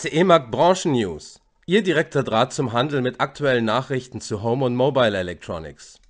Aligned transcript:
CE-Markt 0.00 0.50
Branchen 0.50 0.92
News. 0.92 1.40
Ihr 1.66 1.82
direkter 1.82 2.22
Draht 2.22 2.54
zum 2.54 2.72
Handel 2.72 3.02
mit 3.02 3.20
aktuellen 3.20 3.66
Nachrichten 3.66 4.22
zu 4.22 4.42
Home 4.42 4.64
und 4.64 4.74
Mobile 4.74 5.14
Electronics. 5.14 6.00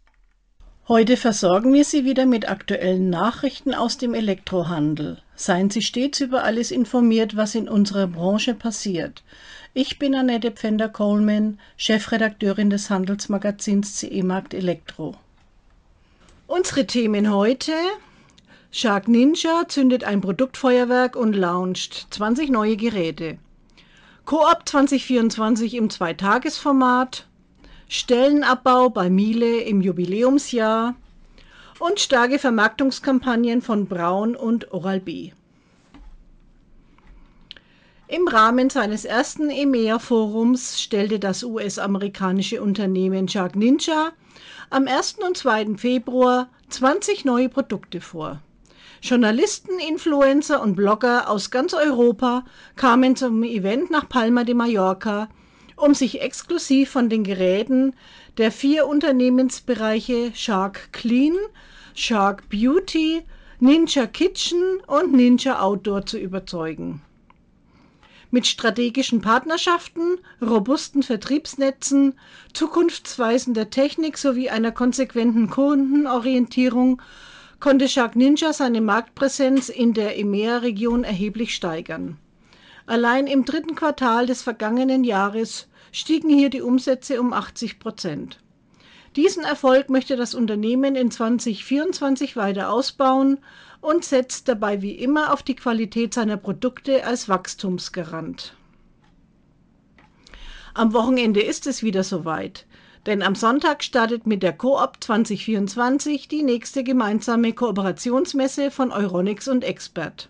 Heute 0.87 1.17
versorgen 1.17 1.73
wir 1.73 1.85
Sie 1.85 2.05
wieder 2.05 2.25
mit 2.25 2.49
aktuellen 2.49 3.11
Nachrichten 3.11 3.75
aus 3.75 3.99
dem 3.99 4.15
Elektrohandel. 4.15 5.21
Seien 5.35 5.71
Sie 5.71 5.83
stets 5.83 6.21
über 6.21 6.45
alles 6.45 6.71
informiert, 6.71 7.37
was 7.37 7.57
in 7.57 7.69
unserer 7.69 8.07
Branche 8.07 8.55
passiert. 8.55 9.25
Ich 9.75 9.99
bin 9.99 10.15
Annette 10.15 10.53
Pfänder-Coleman, 10.53 11.59
Chefredakteurin 11.77 12.71
des 12.71 12.91
Handelsmagazins 12.91 13.97
CE 13.97 14.23
Markt 14.23 14.55
Elektro. 14.55 15.17
Unsere 16.47 16.87
Themen 16.87 17.35
heute 17.35 17.73
Shark 18.71 19.09
Ninja 19.09 19.65
zündet 19.67 20.05
ein 20.05 20.21
Produktfeuerwerk 20.21 21.17
und 21.17 21.33
launcht 21.33 22.07
20 22.11 22.51
neue 22.51 22.77
Geräte. 22.77 23.39
Coop 24.25 24.63
2024 24.65 25.75
im 25.75 25.91
Zweitagesformat, 25.91 27.27
Stellenabbau 27.89 28.89
bei 28.91 29.11
Miele 29.11 29.63
im 29.63 29.81
Jubiläumsjahr 29.81 30.95
und 31.81 31.99
starke 31.99 32.39
Vermarktungskampagnen 32.39 33.63
von 33.63 33.87
Braun 33.87 34.37
und 34.37 34.73
Oral-B. 34.73 35.33
Im 38.07 38.29
Rahmen 38.29 38.71
seines 38.71 39.05
ersten 39.05 39.51
EMEA-Forums 39.51 40.81
stellte 40.81 41.19
das 41.19 41.43
US-amerikanische 41.43 42.63
Unternehmen 42.63 43.27
Shark 43.27 43.57
Ninja 43.57 44.13
am 44.69 44.87
1. 44.87 45.17
und 45.27 45.37
2. 45.37 45.77
Februar 45.77 46.49
20 46.69 47.25
neue 47.25 47.49
Produkte 47.49 48.01
vor. 48.01 48.41
Journalisten, 49.03 49.79
Influencer 49.79 50.61
und 50.61 50.77
Blogger 50.77 51.31
aus 51.31 51.51
ganz 51.51 51.73
Europa 51.73 52.45
kamen 52.77 53.17
zum 53.17 53.43
Event 53.45 53.91
nach 53.91 54.07
Palma 54.09 54.45
de 54.45 54.55
Mallorca, 54.55 55.31
um 55.77 55.95
sich 55.95 56.21
exklusiv 56.21 56.91
von 56.91 57.09
den 57.09 57.25
Geräten 57.25 57.95
der 58.37 58.53
vier 58.53 58.87
Unternehmensbereiche 58.87 60.33
Shark 60.35 60.93
Clean, 60.93 61.35
Shark 61.95 62.51
Beauty, 62.51 63.23
Ninja 63.59 64.07
Kitchen 64.07 64.81
und 64.87 65.15
Ninja 65.15 65.61
Outdoor 65.61 66.05
zu 66.05 66.19
überzeugen. 66.19 67.01
Mit 68.31 68.47
strategischen 68.47 69.23
Partnerschaften, 69.23 70.19
robusten 70.43 71.03
Vertriebsnetzen, 71.03 72.15
zukunftsweisender 72.53 73.71
Technik 73.71 74.19
sowie 74.19 74.51
einer 74.51 74.73
konsequenten 74.73 75.49
Kundenorientierung 75.49 77.01
konnte 77.61 77.89
Shark 77.89 78.17
Ninja 78.17 78.53
seine 78.53 78.81
Marktpräsenz 78.81 79.69
in 79.69 79.93
der 79.93 80.19
EMEA-Region 80.19 81.05
erheblich 81.05 81.55
steigern. 81.55 82.19
Allein 82.87 83.27
im 83.27 83.45
dritten 83.45 83.75
Quartal 83.75 84.27
des 84.27 84.43
vergangenen 84.43 85.05
Jahres 85.05 85.69
stiegen 85.93 86.31
hier 86.31 86.51
die 86.51 86.63
Umsätze 86.63 87.21
um 87.21 87.33
80 87.33 87.79
Prozent. 87.79 88.41
Diesen 89.17 89.45
Erfolg 89.45 89.91
möchte 89.91 90.17
das 90.17 90.35
Unternehmen 90.35 90.95
in 90.97 91.11
2024 91.11 92.37
weiter 92.37 92.73
ausbauen 92.73 93.39
und 93.81 94.05
setzt 94.05 94.49
dabei 94.49 94.83
wie 94.83 94.93
immer 94.93 95.33
auf 95.33 95.43
die 95.43 95.57
Qualität 95.57 96.15
seiner 96.15 96.37
Produkte 96.37 97.05
als 97.05 97.29
Wachstumsgarant. 97.29 98.55
Am 100.75 100.93
Wochenende 100.93 101.43
ist 101.43 101.67
es 101.67 101.83
wieder 101.83 102.05
soweit. 102.05 102.67
Denn 103.07 103.23
am 103.23 103.35
Sonntag 103.35 103.83
startet 103.83 104.27
mit 104.27 104.43
der 104.43 104.53
Coop 104.53 104.99
2024 105.01 106.29
die 106.29 106.43
nächste 106.43 106.85
gemeinsame 106.85 107.55
Kooperationsmesse 107.55 108.71
von 108.71 108.93
Euronics 108.93 109.49
und 109.49 109.65
Expert. 109.65 110.29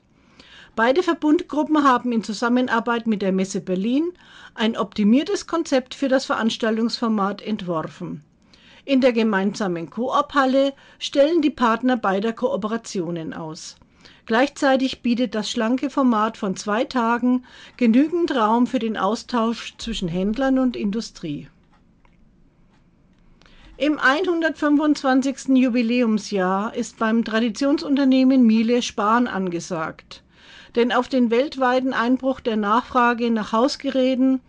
Beide 0.77 1.03
Verbundgruppen 1.03 1.83
haben 1.83 2.13
in 2.13 2.23
Zusammenarbeit 2.23 3.09
mit 3.09 3.23
der 3.23 3.33
Messe 3.33 3.61
Berlin 3.61 4.13
ein 4.55 4.77
optimiertes 4.77 5.49
Konzept 5.49 5.95
für 5.95 6.09
das 6.09 6.27
Veranstaltungsformat 6.27 7.43
entworfen. 7.43 8.23
In 8.85 9.01
der 9.01 9.13
gemeinsamen 9.13 9.91
Coop-Halle 9.91 10.73
stellen 10.99 11.43
die 11.43 11.51
Partner 11.51 11.97
beider 11.97 12.33
Kooperationen 12.33 13.35
aus. 13.35 13.77
Gleichzeitig 14.27 15.03
bietet 15.03 15.35
das 15.35 15.51
schlanke 15.51 15.91
Format 15.91 16.37
von 16.37 16.55
zwei 16.55 16.85
Tagen 16.85 17.45
genügend 17.77 18.35
Raum 18.35 18.69
für 18.69 18.79
den 18.79 18.97
Austausch 18.97 19.75
zwischen 19.77 20.09
Händlern 20.09 20.61
und 20.61 20.77
Industrie. 20.77 21.49
Im 23.81 23.99
125. 23.99 25.57
Jubiläumsjahr 25.57 26.75
ist 26.77 26.99
beim 26.99 27.25
Traditionsunternehmen 27.25 28.43
Miele 28.43 28.83
Sparen 28.83 29.27
angesagt. 29.27 30.23
Denn 30.77 30.93
auf 30.93 31.09
den 31.09 31.31
weltweiten 31.31 31.95
Einbruch 31.95 32.41
der 32.41 32.59
Nachfrage 32.59 33.31
nach 33.31 33.53
Hausgeräten 33.53 34.43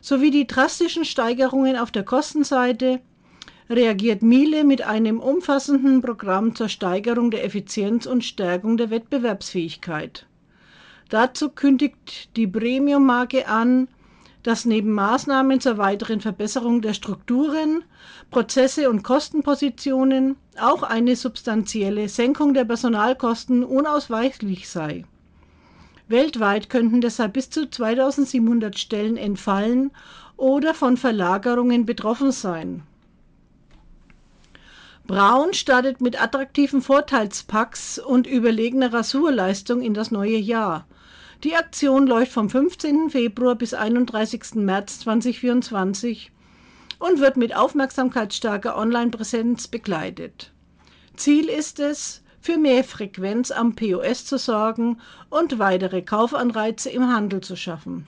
sowie 0.00 0.30
die 0.30 0.46
drastischen 0.46 1.04
Steigerungen 1.04 1.76
auf 1.76 1.90
der 1.90 2.04
Kostenseite 2.04 3.00
reagiert 3.68 4.22
Miele 4.22 4.62
mit 4.62 4.82
einem 4.82 5.18
umfassenden 5.18 6.00
Programm 6.00 6.54
zur 6.54 6.68
Steigerung 6.68 7.32
der 7.32 7.44
Effizienz 7.44 8.06
und 8.06 8.24
Stärkung 8.24 8.76
der 8.76 8.90
Wettbewerbsfähigkeit. 8.90 10.26
Dazu 11.08 11.48
kündigt 11.48 12.36
die 12.36 12.46
Premium-Marke 12.46 13.48
an, 13.48 13.88
dass 14.46 14.64
neben 14.64 14.92
Maßnahmen 14.92 15.60
zur 15.60 15.76
weiteren 15.76 16.20
Verbesserung 16.20 16.80
der 16.80 16.94
Strukturen, 16.94 17.82
Prozesse 18.30 18.88
und 18.88 19.02
Kostenpositionen 19.02 20.36
auch 20.60 20.84
eine 20.84 21.16
substanzielle 21.16 22.08
Senkung 22.08 22.54
der 22.54 22.64
Personalkosten 22.64 23.64
unausweichlich 23.64 24.68
sei. 24.68 25.04
Weltweit 26.06 26.70
könnten 26.70 27.00
deshalb 27.00 27.32
bis 27.32 27.50
zu 27.50 27.68
2700 27.68 28.78
Stellen 28.78 29.16
entfallen 29.16 29.90
oder 30.36 30.74
von 30.74 30.96
Verlagerungen 30.96 31.84
betroffen 31.84 32.30
sein. 32.30 32.84
Braun 35.08 35.54
startet 35.54 36.00
mit 36.00 36.22
attraktiven 36.22 36.82
Vorteilspacks 36.82 37.98
und 37.98 38.28
überlegener 38.28 38.92
Rasurleistung 38.92 39.82
in 39.82 39.92
das 39.94 40.12
neue 40.12 40.36
Jahr. 40.38 40.86
Die 41.44 41.54
Aktion 41.54 42.06
läuft 42.06 42.32
vom 42.32 42.48
15. 42.48 43.10
Februar 43.10 43.56
bis 43.56 43.74
31. 43.74 44.54
März 44.54 45.00
2024 45.00 46.32
und 46.98 47.20
wird 47.20 47.36
mit 47.36 47.54
aufmerksamkeitsstarker 47.54 48.76
Online-Präsenz 48.76 49.68
begleitet. 49.68 50.52
Ziel 51.14 51.50
ist 51.50 51.78
es, 51.78 52.22
für 52.40 52.56
mehr 52.56 52.84
Frequenz 52.84 53.50
am 53.50 53.74
POS 53.74 54.24
zu 54.24 54.38
sorgen 54.38 54.98
und 55.28 55.58
weitere 55.58 56.00
Kaufanreize 56.00 56.88
im 56.88 57.06
Handel 57.06 57.42
zu 57.42 57.54
schaffen. 57.54 58.06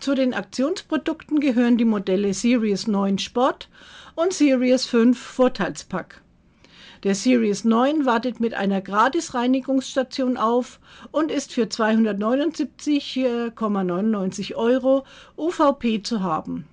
Zu 0.00 0.14
den 0.14 0.34
Aktionsprodukten 0.34 1.40
gehören 1.40 1.76
die 1.76 1.84
Modelle 1.84 2.34
Series 2.34 2.86
9 2.86 3.18
Sport 3.18 3.68
und 4.16 4.32
Series 4.32 4.86
5 4.86 5.16
Vorteilspack. 5.16 6.22
Der 7.02 7.14
Series 7.14 7.64
9 7.64 8.04
wartet 8.04 8.40
mit 8.40 8.52
einer 8.52 8.82
Gratis-Reinigungsstation 8.82 10.36
auf 10.36 10.80
und 11.10 11.30
ist 11.30 11.54
für 11.54 11.62
279,99 11.62 14.54
Euro 14.54 15.04
UVP 15.38 16.02
zu 16.02 16.22
haben. 16.22 16.66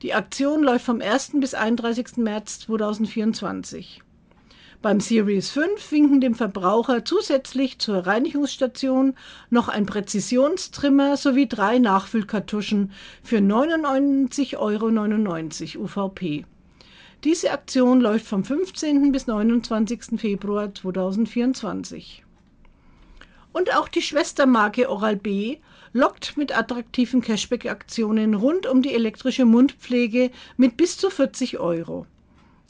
Die 0.00 0.14
Aktion 0.14 0.62
läuft 0.62 0.86
vom 0.86 1.02
1. 1.02 1.32
bis 1.34 1.52
31. 1.52 2.16
März 2.16 2.60
2024. 2.60 4.00
Beim 4.80 5.00
Series 5.00 5.50
5 5.50 5.92
winken 5.92 6.22
dem 6.22 6.34
Verbraucher 6.34 7.04
zusätzlich 7.04 7.78
zur 7.78 8.06
Reinigungsstation 8.06 9.14
noch 9.50 9.68
ein 9.68 9.84
Präzisionstrimmer 9.84 11.18
sowie 11.18 11.48
drei 11.48 11.78
Nachfüllkartuschen 11.78 12.92
für 13.22 13.40
99,99 13.40 14.56
Euro 14.56 14.86
UVP. 15.84 16.46
Diese 17.22 17.52
Aktion 17.52 18.00
läuft 18.00 18.26
vom 18.26 18.44
15. 18.44 19.12
bis 19.12 19.26
29. 19.26 20.18
Februar 20.18 20.74
2024. 20.74 22.24
Und 23.52 23.76
auch 23.76 23.88
die 23.88 24.02
Schwestermarke 24.02 24.90
Oral-B 24.90 25.58
lockt 25.92 26.36
mit 26.36 26.56
attraktiven 26.56 27.20
Cashback-Aktionen 27.20 28.34
rund 28.34 28.66
um 28.66 28.82
die 28.82 28.92
elektrische 28.92 29.44
Mundpflege 29.44 30.32
mit 30.56 30.76
bis 30.76 30.98
zu 30.98 31.08
40 31.08 31.60
Euro. 31.60 32.06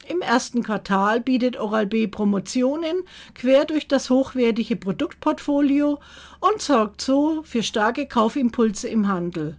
Im 0.07 0.21
ersten 0.21 0.61
Quartal 0.61 1.19
bietet 1.19 1.57
Oral-B 1.57 2.07
Promotionen 2.07 2.97
quer 3.33 3.65
durch 3.65 3.87
das 3.87 4.11
hochwertige 4.11 4.75
Produktportfolio 4.75 5.99
und 6.39 6.61
sorgt 6.61 7.01
so 7.01 7.41
für 7.41 7.63
starke 7.63 8.05
Kaufimpulse 8.05 8.87
im 8.87 9.07
Handel. 9.07 9.57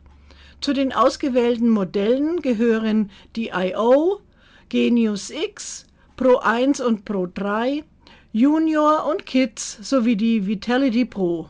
Zu 0.61 0.73
den 0.73 0.93
ausgewählten 0.93 1.69
Modellen 1.69 2.41
gehören 2.41 3.11
die 3.35 3.51
IO, 3.53 4.21
Genius 4.69 5.31
X, 5.31 5.87
Pro 6.17 6.39
1 6.39 6.81
und 6.81 7.05
Pro 7.05 7.29
3, 7.33 7.85
Junior 8.33 9.07
und 9.07 9.25
Kids 9.25 9.79
sowie 9.81 10.17
die 10.17 10.47
Vitality 10.47 11.05
Pro. 11.05 11.49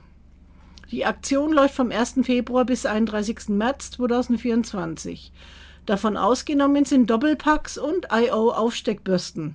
Die 0.90 1.06
Aktion 1.06 1.52
läuft 1.52 1.74
vom 1.74 1.90
1. 1.90 2.16
Februar 2.24 2.66
bis 2.66 2.84
31. 2.84 3.48
März 3.48 3.92
2024. 3.92 5.32
Davon 5.86 6.18
ausgenommen 6.18 6.84
sind 6.84 7.08
Doppelpacks 7.08 7.78
und 7.78 8.08
IO-Aufsteckbürsten. 8.12 9.54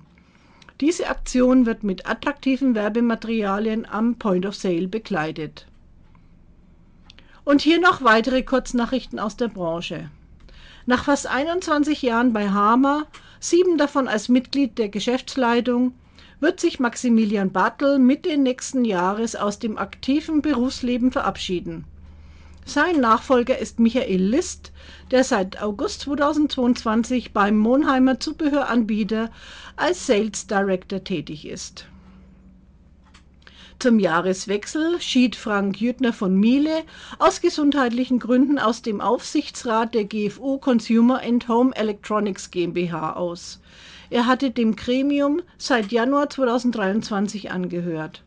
Diese 0.80 1.08
Aktion 1.08 1.64
wird 1.64 1.84
mit 1.84 2.08
attraktiven 2.08 2.74
Werbematerialien 2.74 3.86
am 3.86 4.16
Point 4.16 4.44
of 4.44 4.56
Sale 4.56 4.88
begleitet. 4.88 5.68
Und 7.44 7.60
hier 7.60 7.80
noch 7.80 8.02
weitere 8.02 8.42
Kurznachrichten 8.42 9.20
aus 9.20 9.36
der 9.36 9.48
Branche. 9.48 10.10
Nach 10.84 11.04
fast 11.04 11.28
21 11.28 12.02
Jahren 12.02 12.32
bei 12.32 12.50
Hama, 12.50 13.06
sieben 13.38 13.78
davon 13.78 14.08
als 14.08 14.28
Mitglied 14.28 14.78
der 14.78 14.88
Geschäftsleitung, 14.88 15.94
wird 16.40 16.58
sich 16.58 16.80
Maximilian 16.80 17.52
Bartel 17.52 18.00
Mitte 18.00 18.36
nächsten 18.36 18.84
Jahres 18.84 19.36
aus 19.36 19.60
dem 19.60 19.78
aktiven 19.78 20.42
Berufsleben 20.42 21.12
verabschieden. 21.12 21.84
Sein 22.64 23.00
Nachfolger 23.00 23.58
ist 23.58 23.78
Michael 23.78 24.22
List, 24.22 24.72
der 25.12 25.22
seit 25.22 25.62
August 25.62 26.00
2022 26.02 27.32
beim 27.32 27.58
Monheimer 27.58 28.18
Zubehöranbieter 28.18 29.30
als 29.76 30.06
Sales 30.06 30.48
Director 30.48 31.04
tätig 31.04 31.46
ist. 31.46 31.86
Zum 33.78 33.98
Jahreswechsel 33.98 35.00
schied 35.00 35.34
Frank 35.34 35.80
Jüttner 35.80 36.12
von 36.12 36.34
Miele 36.34 36.84
aus 37.18 37.40
gesundheitlichen 37.40 38.18
Gründen 38.18 38.58
aus 38.58 38.82
dem 38.82 39.00
Aufsichtsrat 39.00 39.94
der 39.94 40.04
GFU 40.04 40.58
Consumer 40.58 41.20
and 41.22 41.48
Home 41.48 41.74
Electronics 41.74 42.50
GmbH 42.50 43.14
aus. 43.14 43.60
Er 44.10 44.26
hatte 44.26 44.50
dem 44.50 44.76
Gremium 44.76 45.42
seit 45.58 45.90
Januar 45.90 46.30
2023 46.30 47.50
angehört. 47.50 48.22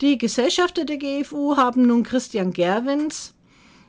Die 0.00 0.18
Gesellschafter 0.18 0.84
der 0.84 0.98
GFU 0.98 1.56
haben 1.56 1.86
nun 1.86 2.04
Christian 2.04 2.52
Gerwens, 2.52 3.34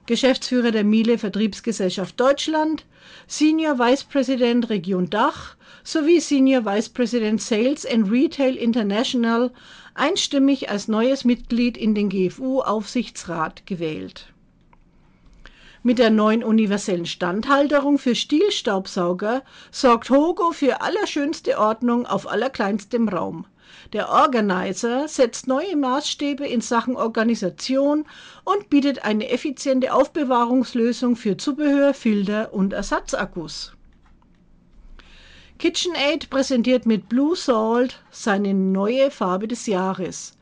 Geschäftsführer 0.08 0.72
der 0.72 0.84
Miele 0.84 1.18
Vertriebsgesellschaft 1.18 2.20
Deutschland, 2.20 2.86
Senior 3.28 3.78
Vice 3.78 4.04
President 4.06 4.70
Region 4.70 5.10
Dach 5.10 5.56
sowie 5.84 6.20
Senior 6.20 6.66
Vice 6.66 6.90
President 6.90 7.42
Sales 7.42 7.86
and 7.86 8.12
Retail 8.12 8.56
International 8.56 9.52
einstimmig 9.94 10.70
als 10.70 10.88
neues 10.88 11.26
Mitglied 11.26 11.78
in 11.78 11.96
den 11.96 12.10
GFU-Aufsichtsrat 12.10 13.66
gewählt. 13.66 14.32
Mit 15.84 15.98
der 15.98 16.12
neuen 16.12 16.44
universellen 16.44 17.08
Standhalterung 17.08 17.98
für 17.98 18.14
Stielstaubsauger 18.14 19.42
sorgt 19.72 20.12
Hogo 20.12 20.52
für 20.52 20.82
allerschönste 20.82 21.58
Ordnung 21.58 22.06
auf 22.06 22.30
allerkleinstem 22.30 23.10
Raum. 23.10 23.48
Der 23.94 24.10
Organizer 24.10 25.08
setzt 25.08 25.48
neue 25.48 25.76
Maßstäbe 25.76 26.46
in 26.46 26.62
Sachen 26.62 26.96
Organisation 26.96 28.06
und 28.44 28.70
bietet 28.70 29.04
eine 29.04 29.30
effiziente 29.30 29.94
Aufbewahrungslösung 29.94 31.16
für 31.16 31.38
Zubehör, 31.38 31.94
Filter 31.94 32.54
und 32.54 32.74
Ersatzakkus. 32.74 33.74
KitchenAid 35.62 36.32
präsentiert 36.32 36.88
mit 36.88 37.08
Blue 37.08 37.36
Salt 37.36 38.02
seine 38.10 38.52
neue 38.52 39.12
Farbe 39.12 39.48
des 39.48 39.68
Jahres. 39.68 40.36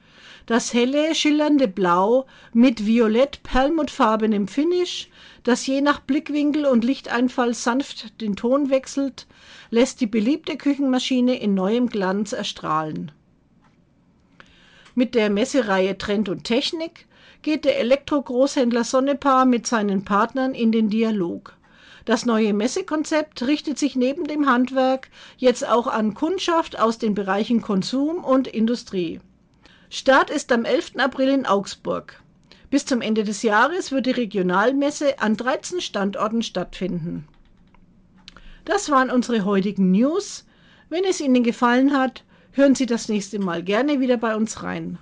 Das 0.46 0.74
helle, 0.74 1.14
schillernde 1.14 1.68
Blau 1.68 2.26
mit 2.54 2.86
violett-perlmuttfarbenem 2.86 4.48
Finish, 4.48 5.10
das 5.44 5.68
je 5.68 5.82
nach 5.82 6.00
Blickwinkel 6.00 6.66
und 6.66 6.86
Lichteinfall 6.86 7.54
sanft 7.54 8.22
den 8.22 8.38
Ton 8.38 8.70
wechselt, 8.70 9.28
lässt 9.72 10.00
die 10.00 10.08
beliebte 10.08 10.56
Küchenmaschine 10.56 11.38
in 11.38 11.54
neuem 11.54 11.90
Glanz 11.90 12.32
erstrahlen. 12.32 13.12
Mit 14.96 15.16
der 15.16 15.30
Messereihe 15.30 15.98
Trend 15.98 16.30
und 16.30 16.46
Technik 16.46 17.08
geht 17.42 17.66
der 17.66 17.78
Elektro-Großhändler 17.78 18.86
Sonnepaar 18.86 19.46
mit 19.46 19.68
seinen 19.68 20.06
Partnern 20.06 20.54
in 20.56 20.72
den 20.72 20.90
Dialog. 20.90 21.58
Das 22.10 22.26
neue 22.26 22.56
Messekonzept 22.56 23.46
richtet 23.46 23.78
sich 23.78 23.96
neben 23.96 24.24
dem 24.24 24.50
Handwerk 24.50 25.10
jetzt 25.38 25.68
auch 25.68 25.86
an 25.86 26.16
Kundschaft 26.16 26.80
aus 26.80 26.98
den 26.98 27.14
Bereichen 27.14 27.62
Konsum 27.62 28.24
und 28.24 28.48
Industrie. 28.48 29.20
Start 29.92 30.32
ist 30.32 30.52
am 30.52 30.66
11. 30.66 30.94
April 30.98 31.30
in 31.30 31.46
Augsburg. 31.46 32.20
Bis 32.72 32.88
zum 32.88 33.02
Ende 33.02 33.24
des 33.24 33.44
Jahres 33.44 33.92
wird 33.92 34.08
die 34.08 34.10
Regionalmesse 34.10 35.20
an 35.20 35.38
13 35.38 35.82
Standorten 35.82 36.42
stattfinden. 36.42 37.28
Das 38.66 38.90
waren 38.90 39.12
unsere 39.12 39.46
heutigen 39.46 39.92
News. 39.92 40.48
Wenn 40.90 41.04
es 41.04 41.22
Ihnen 41.22 41.44
gefallen 41.44 41.96
hat, 41.96 42.24
hören 42.54 42.74
Sie 42.74 42.88
das 42.88 43.08
nächste 43.08 43.38
Mal 43.38 43.62
gerne 43.62 44.00
wieder 44.00 44.18
bei 44.18 44.36
uns 44.36 44.64
rein. 44.64 44.98